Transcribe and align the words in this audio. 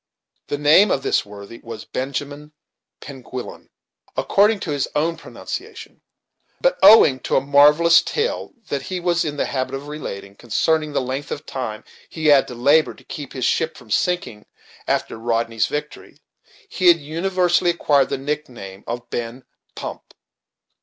The 0.47 0.57
name 0.57 0.89
of 0.89 1.03
this 1.03 1.27
worthy 1.27 1.59
was 1.59 1.85
Benjamin 1.85 2.53
Penguillan, 3.01 3.69
according 4.17 4.59
to 4.61 4.71
his 4.71 4.87
own 4.95 5.15
pronunciation; 5.15 6.01
but, 6.59 6.79
owing 6.81 7.19
to 7.19 7.35
a 7.35 7.39
marvellous 7.45 8.01
tale 8.01 8.51
that 8.69 8.81
he 8.81 8.99
was 8.99 9.23
in 9.23 9.37
the 9.37 9.45
habit 9.45 9.75
of 9.75 9.87
relating, 9.87 10.33
concerning 10.33 10.93
the 10.93 11.01
length 11.01 11.29
of 11.29 11.45
time 11.45 11.83
he 12.09 12.25
had 12.25 12.47
to 12.47 12.55
labor 12.55 12.95
to 12.95 13.03
keep 13.03 13.33
his 13.33 13.45
ship 13.45 13.77
from 13.77 13.91
sinking 13.91 14.47
after 14.87 15.17
Rodney's 15.19 15.67
victory, 15.67 16.17
he 16.67 16.87
had 16.87 16.97
universally 16.97 17.69
acquired 17.69 18.09
the 18.09 18.17
nick 18.17 18.49
name 18.49 18.83
of 18.87 19.07
Ben 19.11 19.45
Pump. 19.75 20.15